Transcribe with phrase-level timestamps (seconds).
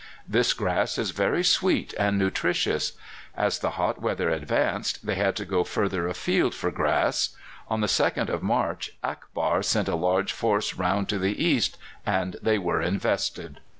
[0.27, 2.93] This grass is very sweet and nutritious.
[3.37, 7.35] As the hot weather advanced they had to go further afield for grass.
[7.67, 12.35] On the 2nd of March Akbar sent a large force round to the east, and
[12.41, 13.59] they were invested.